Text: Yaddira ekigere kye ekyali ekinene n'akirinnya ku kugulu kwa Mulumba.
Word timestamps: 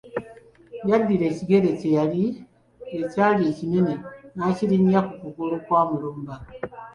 Yaddira 0.89 1.25
ekigere 1.31 1.69
kye 1.79 2.27
ekyali 3.01 3.41
ekinene 3.51 3.93
n'akirinnya 4.35 4.99
ku 5.07 5.13
kugulu 5.21 5.55
kwa 5.65 5.81
Mulumba. 5.89 6.35